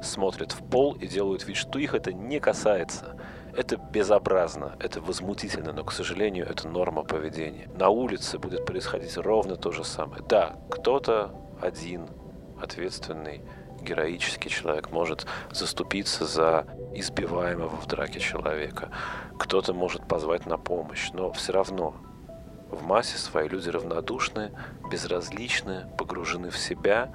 [0.01, 3.18] смотрят в пол и делают вид, что их это не касается.
[3.59, 7.69] Это безобразно, это возмутительно, но, к сожалению, это норма поведения.
[7.75, 10.23] На улице будет происходить ровно то же самое.
[10.29, 12.07] Да, кто-то один
[12.61, 13.41] ответственный,
[13.81, 18.91] героический человек может заступиться за избиваемого в драке человека.
[19.37, 21.95] Кто-то может позвать на помощь, но все равно
[22.71, 24.53] в массе свои люди равнодушны,
[24.89, 27.11] безразличны, погружены в себя.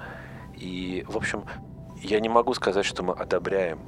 [0.53, 1.45] И, в общем,
[2.03, 3.79] я не могу сказать, что мы одобряем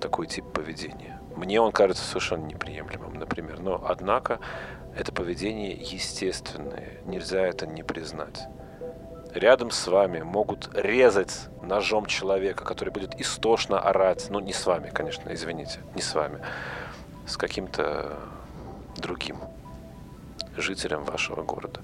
[0.00, 1.19] такой тип поведения.
[1.40, 3.60] Мне он кажется совершенно неприемлемым, например.
[3.60, 4.40] Но, однако,
[4.94, 6.98] это поведение естественное.
[7.06, 8.42] Нельзя это не признать.
[9.32, 14.26] Рядом с вами могут резать ножом человека, который будет истошно орать.
[14.28, 16.40] Ну, не с вами, конечно, извините, не с вами.
[17.26, 18.18] С каким-то
[18.98, 19.38] другим
[20.58, 21.80] жителям вашего города.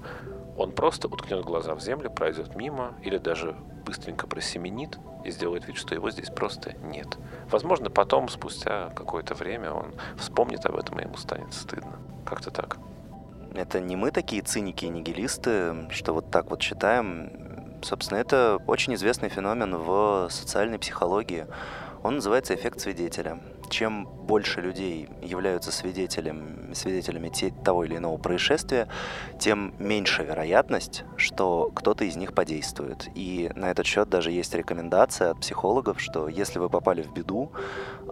[0.57, 5.77] Он просто уткнет глаза в землю, пройдет мимо или даже быстренько просеменит и сделает вид,
[5.77, 7.17] что его здесь просто нет.
[7.49, 11.97] Возможно, потом, спустя какое-то время, он вспомнит об этом, и ему станет стыдно.
[12.25, 12.77] Как-то так.
[13.53, 17.79] Это не мы такие циники и нигилисты, что вот так вот считаем.
[17.81, 21.45] Собственно, это очень известный феномен в социальной психологии.
[22.03, 23.39] Он называется эффект свидетеля
[23.69, 27.31] чем больше людей являются свидетелем, свидетелями
[27.63, 28.87] того или иного происшествия,
[29.39, 33.07] тем меньше вероятность, что кто-то из них подействует.
[33.15, 37.51] И на этот счет даже есть рекомендация от психологов, что если вы попали в беду,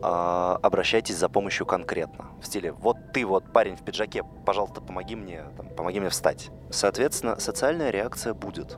[0.01, 2.25] а, обращайтесь за помощью конкретно.
[2.41, 6.49] В стиле «вот ты вот парень в пиджаке, пожалуйста, помоги мне, там, помоги мне встать».
[6.69, 8.77] Соответственно, социальная реакция будет.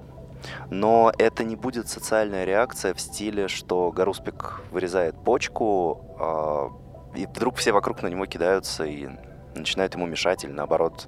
[0.69, 6.73] Но это не будет социальная реакция в стиле, что Гаруспик вырезает почку,
[7.13, 9.10] э, и вдруг все вокруг на него кидаются и
[9.56, 11.08] начинают ему мешать или наоборот,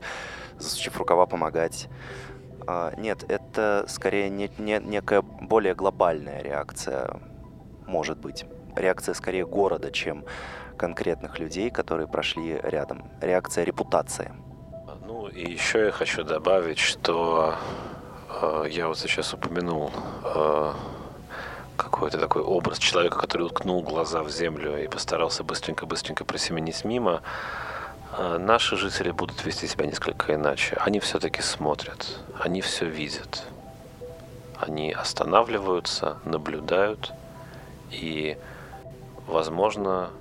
[0.57, 1.87] засучив рукава, помогать.
[2.67, 7.19] Э, нет, это скорее не, не, некая более глобальная реакция,
[7.85, 8.45] может быть.
[8.75, 10.25] Реакция скорее города, чем
[10.77, 13.03] конкретных людей, которые прошли рядом.
[13.21, 14.31] Реакция репутации.
[15.05, 17.55] Ну и еще я хочу добавить, что
[18.69, 19.91] я вот сейчас упомянул
[20.23, 20.73] э,
[21.75, 27.21] какой-то такой образ человека, который уткнул глаза в землю и постарался быстренько-быстренько просеменить мимо.
[28.17, 30.77] Э, наши жители будут вести себя несколько иначе.
[30.79, 33.43] Они все-таки смотрят, они все видят.
[34.57, 37.11] Они останавливаются, наблюдают,
[37.91, 38.37] и,
[39.25, 40.11] возможно,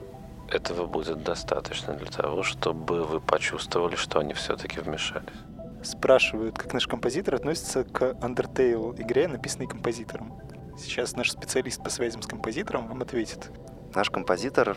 [0.49, 5.48] этого будет достаточно для того, чтобы вы почувствовали, что они все-таки вмешались
[5.83, 10.41] спрашивают, как наш композитор относится к Undertale игре, написанной композитором.
[10.79, 13.51] Сейчас наш специалист по связям с композитором вам ответит.
[13.95, 14.77] Наш композитор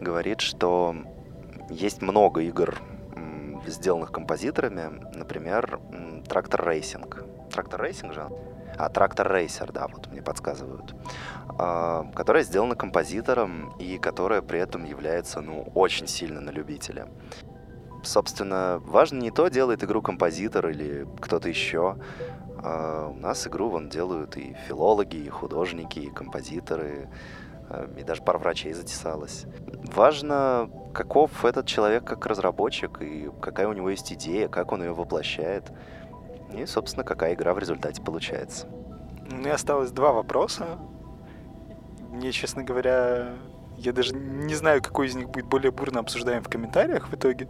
[0.00, 0.96] говорит, что
[1.70, 2.78] есть много игр,
[3.66, 5.80] сделанных композиторами, например,
[6.28, 7.24] Tractor Racing.
[7.50, 8.28] Tractor Racing же?
[8.76, 10.94] А, Tractor Racer, да, вот мне подсказывают.
[11.58, 17.08] А, которая сделана композитором и которая при этом является, ну, очень сильно на любителя
[18.04, 21.96] собственно, важно не то, делает игру композитор или кто-то еще.
[22.58, 27.10] А у нас игру вон делают и филологи, и художники, и композиторы,
[27.68, 29.44] а, и даже пара врачей затесалось.
[29.94, 34.94] Важно, каков этот человек как разработчик, и какая у него есть идея, как он ее
[34.94, 35.72] воплощает,
[36.56, 38.66] и, собственно, какая игра в результате получается.
[39.30, 40.78] У меня осталось два вопроса.
[42.10, 43.34] Мне, честно говоря,
[43.78, 47.48] я даже не знаю, какой из них будет более бурно обсуждаем в комментариях в итоге.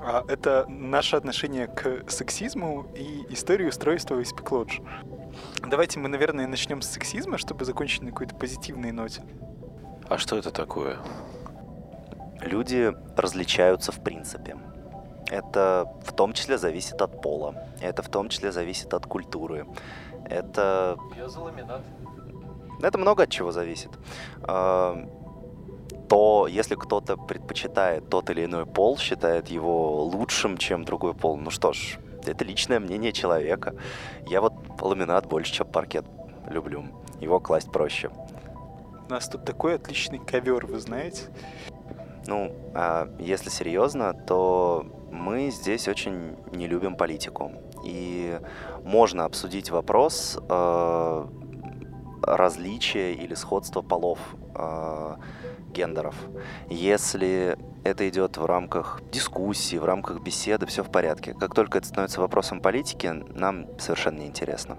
[0.00, 4.86] А это наше отношение к сексизму и историю устройства из Lodge.
[5.66, 9.22] Давайте мы, наверное, начнем с сексизма, чтобы закончить на какой-то позитивной ноте.
[10.08, 10.98] А что это такое?
[12.40, 14.56] Люди различаются в принципе.
[15.30, 17.54] Это в том числе зависит от пола.
[17.80, 19.66] Это в том числе зависит от культуры.
[20.24, 20.96] Это...
[21.14, 21.82] Биозаламинат.
[22.80, 23.90] Это много от чего зависит.
[26.08, 31.50] То если кто-то предпочитает тот или иной пол, считает его лучшим, чем другой пол, ну
[31.50, 33.74] что ж, это личное мнение человека.
[34.26, 36.04] Я вот ламинат больше, чем паркет
[36.48, 36.84] люблю.
[37.20, 38.10] Его класть проще.
[39.08, 41.24] У нас тут такой отличный ковер, вы знаете.
[42.26, 47.52] Ну, а если серьезно, то мы здесь очень не любим политику.
[47.84, 48.38] И
[48.84, 51.26] можно обсудить вопрос э,
[52.22, 54.18] различия или сходства полов.
[54.54, 55.16] Э,
[55.72, 56.14] гендеров.
[56.68, 61.34] Если это идет в рамках дискуссии, в рамках беседы, все в порядке.
[61.34, 64.76] Как только это становится вопросом политики, нам совершенно неинтересно.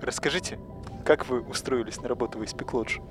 [0.00, 0.58] Расскажите,
[1.04, 3.02] как вы устроились на работу в SP Lodge?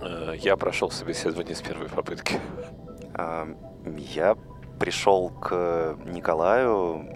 [0.00, 2.38] Э, Я прошел собеседование с первой попытки.
[3.14, 3.48] А,
[3.96, 4.36] Я
[4.78, 7.06] пришел к Николаю.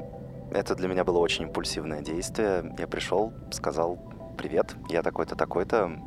[0.52, 2.74] Это для меня было очень импульсивное действие.
[2.78, 3.98] Я пришел, сказал,
[4.38, 5.98] привет, я такой-то, такой-то,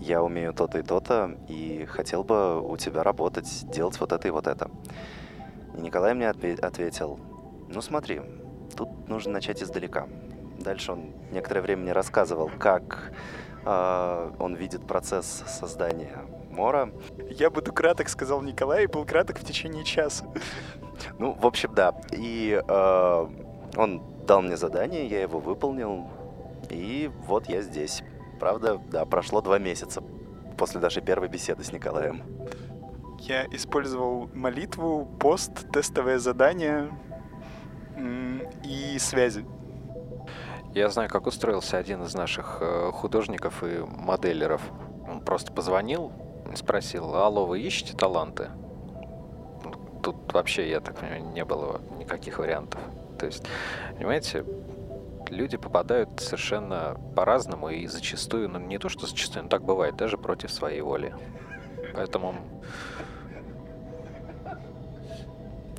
[0.00, 4.30] я умею то-то и то-то, и хотел бы у тебя работать, делать вот это и
[4.30, 4.70] вот это.
[5.76, 7.18] И Николай мне отве- ответил,
[7.68, 8.20] ну смотри,
[8.76, 10.08] тут нужно начать издалека.
[10.58, 13.12] Дальше он некоторое время мне рассказывал, как
[13.64, 16.18] а, он видит процесс создания
[16.50, 16.92] Мора.
[17.30, 20.26] Я буду краток, сказал Николай, и был краток в течение часа.
[21.18, 21.92] Ну, в общем, да.
[22.12, 23.26] И э,
[23.76, 26.08] он дал мне задание, я его выполнил,
[26.70, 28.04] и вот я здесь.
[28.44, 30.02] Правда, да, прошло два месяца
[30.58, 32.22] после нашей первой беседы с Николаем.
[33.20, 36.90] Я использовал молитву, пост, тестовое задание
[38.62, 39.46] и связи.
[40.74, 44.60] Я знаю, как устроился один из наших э, художников и моделеров.
[45.08, 46.12] Он просто позвонил
[46.52, 48.50] и спросил, алло, вы ищете таланты?
[50.02, 52.78] Тут вообще, я так понимаю, не было никаких вариантов.
[53.18, 53.46] То есть,
[53.96, 54.44] понимаете,
[55.30, 60.18] люди попадают совершенно по-разному и зачастую, ну не то, что зачастую, но так бывает, даже
[60.18, 61.14] против своей воли.
[61.94, 62.34] Поэтому,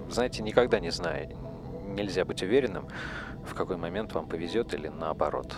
[0.09, 1.29] знаете, никогда не знаю,
[1.87, 2.87] нельзя быть уверенным,
[3.45, 5.55] в какой момент вам повезет или наоборот.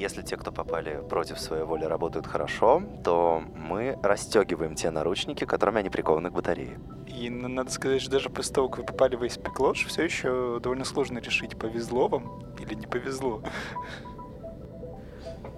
[0.00, 5.80] Если те, кто попали против своей воли, работают хорошо, то мы расстегиваем те наручники, которыми
[5.80, 6.80] они прикованы к батарее.
[7.06, 10.86] И надо сказать, что даже после того, как вы попали в Lodge, все еще довольно
[10.86, 13.42] сложно решить, повезло вам или не повезло.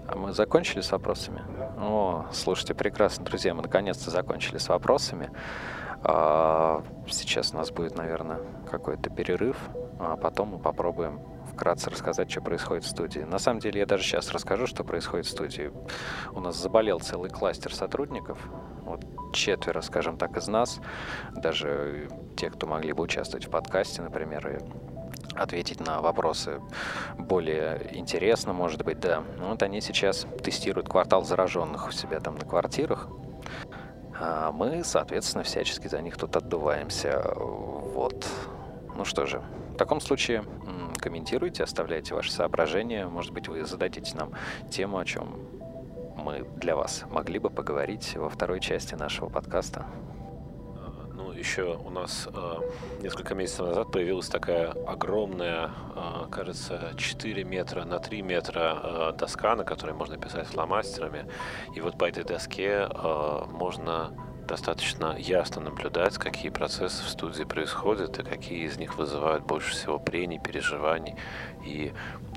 [0.09, 1.43] А мы закончили с вопросами?
[1.79, 5.31] О, слушайте, прекрасно, друзья, мы наконец-то закончили с вопросами.
[6.03, 9.57] А, Сейчас у нас будет, наверное, какой-то перерыв,
[10.01, 11.21] а потом мы попробуем
[11.53, 13.21] вкратце рассказать, что происходит в студии.
[13.21, 15.73] На самом деле, я даже сейчас расскажу, что происходит в студии.
[16.33, 18.39] У нас заболел целый кластер сотрудников,
[18.83, 20.81] вот четверо, скажем так, из нас,
[21.35, 24.59] даже те, кто могли бы участвовать в подкасте, например, и
[25.35, 26.61] ответить на вопросы
[27.19, 29.23] более интересно, может быть, да.
[29.39, 33.09] Ну, вот они сейчас тестируют квартал зараженных у себя там на квартирах.
[34.21, 37.23] А мы, соответственно, всячески за них тут отдуваемся.
[37.35, 38.27] Вот.
[38.95, 39.43] Ну что же,
[39.73, 40.45] в таком случае
[41.03, 43.07] комментируйте, оставляйте ваши соображения.
[43.07, 44.33] Может быть, вы зададите нам
[44.71, 45.37] тему, о чем
[46.17, 49.87] мы для вас могли бы поговорить во второй части нашего подкаста.
[51.15, 52.55] Ну, еще у нас э,
[53.03, 59.57] несколько месяцев назад появилась такая огромная, э, кажется, 4 метра на 3 метра э, доска,
[59.57, 61.27] на которой можно писать фломастерами.
[61.75, 64.15] И вот по этой доске э, можно
[64.53, 69.99] достаточно ясно наблюдать, какие процессы в студии происходят и какие из них вызывают больше всего
[69.99, 71.15] прений, переживаний
[71.65, 71.95] и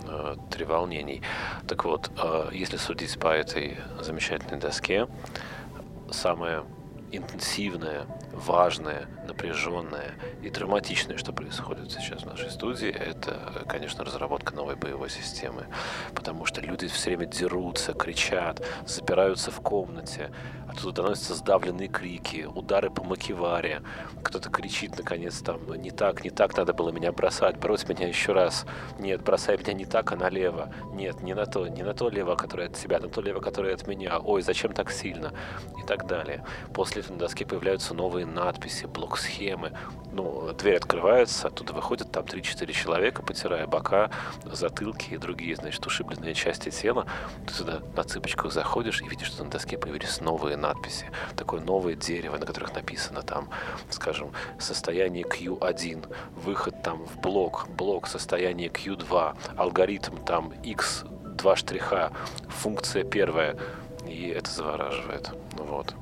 [0.08, 1.22] э, треволнений.
[1.68, 5.10] Так вот, э, если судить по этой замечательной доске,
[6.10, 6.64] самое
[7.18, 14.76] интенсивное, важное, напряженное и драматичное, что происходит сейчас в нашей студии, это, конечно, разработка новой
[14.76, 15.68] боевой системы.
[16.14, 20.32] Потому что люди все время дерутся, кричат, запираются в комнате,
[20.70, 23.82] оттуда доносятся сдавленные крики, удары по макеваре.
[24.24, 28.34] Кто-то кричит, наконец, там, не так, не так надо было меня бросать, брось меня еще
[28.34, 28.66] раз.
[29.00, 30.70] Нет, бросай меня не так, а налево.
[30.92, 33.74] Нет, не на то, не на то лево, которое от тебя, на то лево, которое
[33.74, 34.20] от меня.
[34.20, 35.34] Ой, зачем так сильно?
[35.82, 36.44] И так далее.
[36.74, 39.72] После этого на доске появляются новые надписи, блок-схемы.
[40.12, 44.10] Ну, дверь открывается, оттуда выходят там 3-4 человека, потирая бока,
[44.46, 47.06] затылки и другие, значит, ушибленные части тела.
[47.48, 51.10] Ты туда на цыпочках заходишь и видишь, что на доске появились новые надписи.
[51.36, 53.50] Такое новое дерево, на которых написано там,
[53.90, 62.12] скажем, состояние Q1, выход там в блок, блок состояние Q2, алгоритм там X, два штриха,
[62.48, 63.58] функция первая.
[64.08, 65.32] И это завораживает.
[65.54, 65.96] Вот.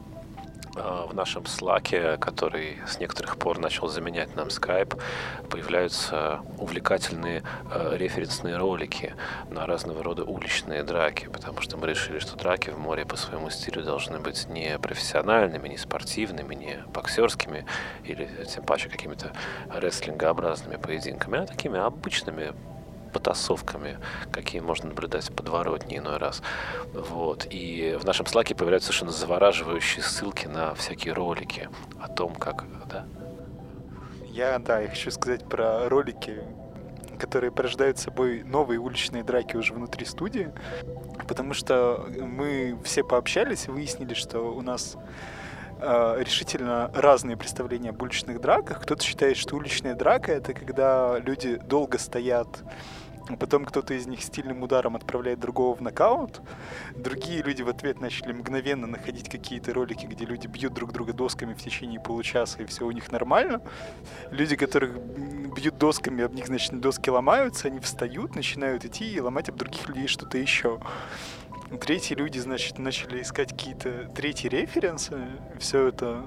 [0.76, 5.00] А, В нашем Slack, который с некоторых пор начал заменять нам Skype,
[5.50, 9.14] появляются увлекательные э, референсные ролики
[9.50, 13.50] на разного рода уличные драки, потому что мы решили, что драки в море по своему
[13.52, 17.66] стилю должны быть не профессиональными, не спортивными, не боксерскими
[18.04, 19.32] или тем паче какими-то
[19.74, 22.54] рестлингообразными поединками, а такими обычными
[23.14, 24.00] потасовками,
[24.32, 26.42] какие можно наблюдать в подворотне иной раз.
[26.94, 27.48] Вот.
[27.50, 32.66] И в нашем слаке появляются совершенно завораживающие ссылки на всякие ролики о том, как...
[32.90, 33.06] Да?
[34.28, 36.42] Я, да, я хочу сказать про ролики,
[37.20, 40.52] которые порождают собой новые уличные драки уже внутри студии,
[41.28, 44.98] потому что мы все пообщались и выяснили, что у нас
[45.80, 48.82] э, решительно разные представления об уличных драках.
[48.82, 52.48] Кто-то считает, что уличная драка— это когда люди долго стоят
[53.40, 56.42] потом кто-то из них стильным ударом отправляет другого в нокаут,
[56.96, 61.54] другие люди в ответ начали мгновенно находить какие-то ролики, где люди бьют друг друга досками
[61.54, 63.62] в течение получаса, и все у них нормально.
[64.32, 69.50] Люди, которых бьют досками, об них, значит, доски ломаются, они встают, начинают идти и ломать
[69.50, 70.80] об других людей что-то еще.
[71.82, 75.18] Третьи люди, значит, начали искать какие-то третьи референсы,
[75.60, 76.26] все это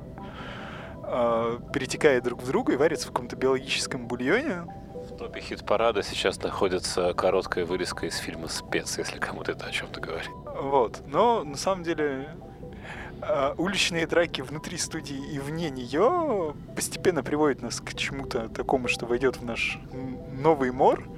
[1.05, 4.65] э, перетекает друг в друга и варится в каком-то биологическом бульоне,
[5.17, 10.31] топе хит-парада сейчас находится короткая вырезка из фильма «Спец», если кому-то это о чем-то говорит.
[10.45, 11.03] Вот.
[11.07, 12.29] Но на самом деле
[13.23, 19.07] а, уличные драки внутри студии и вне нее постепенно приводят нас к чему-то такому, что
[19.07, 19.79] войдет в наш
[20.33, 21.09] новый мор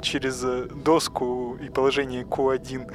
[0.00, 2.92] через э, доску и положение Q1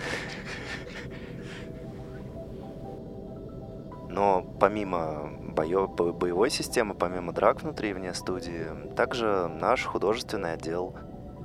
[4.10, 10.95] Но помимо боев, боевой системы, помимо драк внутри и вне студии, также наш художественный отдел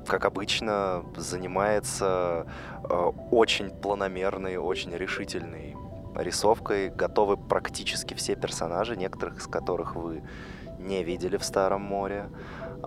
[0.07, 2.47] как обычно, занимается
[2.89, 5.77] э, очень планомерной, очень решительной
[6.15, 6.91] рисовкой.
[6.91, 10.23] Готовы практически все персонажи, некоторых из которых вы
[10.79, 12.29] не видели в Старом море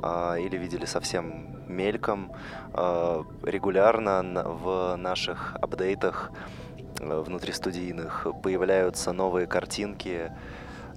[0.01, 2.31] э, или видели совсем мельком.
[2.73, 6.31] Э, регулярно в наших апдейтах
[6.99, 10.31] внутристудийных появляются новые картинки,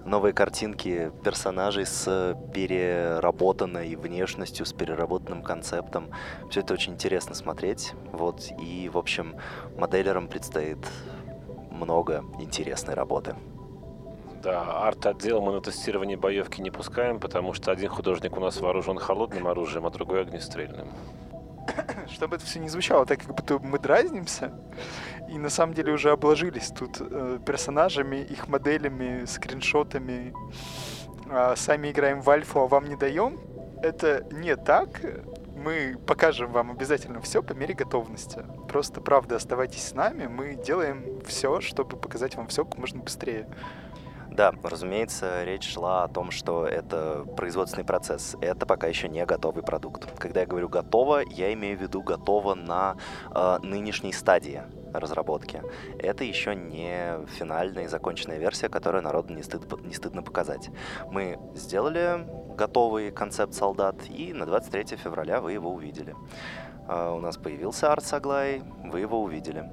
[0.04, 6.10] новые картинки персонажей с переработанной внешностью, с переработанным концептом.
[6.50, 7.92] Все это очень интересно смотреть.
[8.12, 8.48] Вот.
[8.58, 9.36] И, в общем,
[9.76, 10.78] моделерам предстоит
[11.70, 13.34] много интересной работы.
[14.42, 18.98] Да, арт-отдел мы на тестирование боевки не пускаем, потому что один художник у нас вооружен
[18.98, 20.88] холодным оружием, а другой огнестрельным.
[22.12, 24.52] Чтобы это все не звучало так, как будто мы дразнимся,
[25.28, 30.34] и на самом деле уже обложились тут э, персонажами, их моделями, скриншотами.
[31.30, 33.38] А сами играем в альфу, а вам не даем.
[33.82, 34.88] Это не так.
[35.54, 38.44] Мы покажем вам обязательно все по мере готовности.
[38.68, 40.26] Просто, правда, оставайтесь с нами.
[40.26, 43.46] Мы делаем все, чтобы показать вам все как можно быстрее.
[44.40, 48.38] Да, разумеется, речь шла о том, что это производственный процесс.
[48.40, 50.18] Это пока еще не готовый продукт.
[50.18, 52.96] Когда я говорю готово, я имею в виду готово на
[53.34, 54.62] э, нынешней стадии
[54.94, 55.62] разработки.
[55.98, 60.70] Это еще не финальная и законченная версия, которую народу не, стыд, не стыдно показать.
[61.10, 62.26] Мы сделали
[62.56, 66.16] готовый концепт солдат, и на 23 февраля вы его увидели.
[66.88, 69.70] Uh, у нас появился арт Саглай, вы его увидели.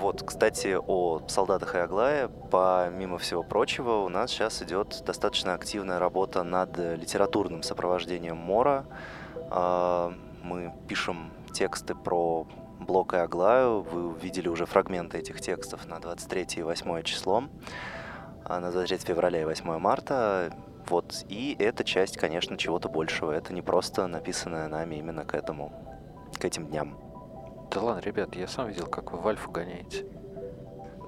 [0.00, 5.98] Вот, кстати, о солдатах и Аглае, помимо всего прочего, у нас сейчас идет достаточно активная
[5.98, 8.86] работа над литературным сопровождением Мора.
[9.50, 12.46] Uh, мы пишем тексты про
[12.78, 13.80] Блок и Аглаю.
[13.80, 17.44] Вы увидели уже фрагменты этих текстов на 23 и 8 число,
[18.44, 20.52] а на 23 февраля и 8 марта.
[20.86, 23.32] Вот, и эта часть, конечно, чего-то большего.
[23.32, 25.72] Это не просто написанное нами именно к этому,
[26.38, 27.07] к этим дням.
[27.70, 30.06] Да ладно, ребят, я сам видел, как вы в Альфу гоняете.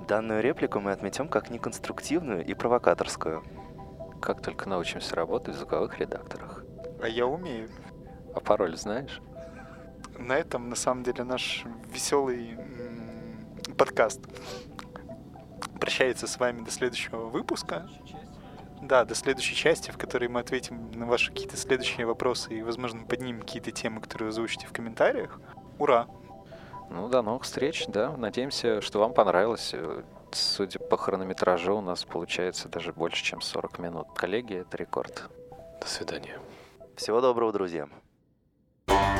[0.09, 3.43] Данную реплику мы отметем как неконструктивную и провокаторскую.
[4.21, 6.65] Как только научимся работать в звуковых редакторах.
[7.03, 7.71] А я умею.
[8.35, 9.21] А пароль знаешь?
[10.21, 12.57] на этом, на самом деле, наш веселый
[13.77, 14.21] подкаст
[15.81, 17.89] прощается с вами до следующего выпуска.
[18.83, 23.05] Да, до следующей части, в которой мы ответим на ваши какие-то следующие вопросы и, возможно,
[23.05, 25.39] поднимем какие-то темы, которые вы озвучите в комментариях.
[25.79, 26.07] Ура!
[26.91, 28.16] Ну, до новых встреч, да.
[28.16, 29.74] Надеемся, что вам понравилось.
[30.32, 34.09] Судя по хронометражу, у нас получается даже больше, чем 40 минут.
[34.14, 35.30] Коллеги, это рекорд.
[35.80, 36.38] До свидания.
[36.97, 37.88] Всего доброго, друзья.
[38.86, 39.20] thank you